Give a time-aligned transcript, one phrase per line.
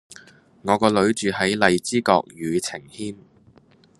[0.63, 3.15] 我個女住喺荔枝角宇晴軒